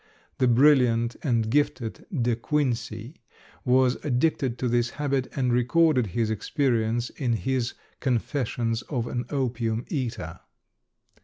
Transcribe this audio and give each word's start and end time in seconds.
The 0.39 0.47
brilliant 0.47 1.15
and 1.21 1.47
gifted 1.47 2.07
De 2.11 2.35
Quincey 2.35 3.17
was 3.63 3.97
addicted 4.03 4.57
to 4.57 4.67
this 4.67 4.89
habit 4.97 5.27
and 5.35 5.53
recorded 5.53 6.07
his 6.07 6.31
experience 6.31 7.11
in 7.11 7.33
his 7.33 7.75
"Confessions 7.99 8.81
of 8.89 9.05
an 9.05 9.25
Opium 9.29 9.85
Eater." 9.89 10.39